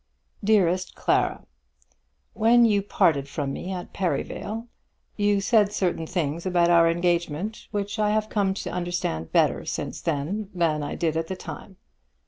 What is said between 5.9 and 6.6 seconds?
things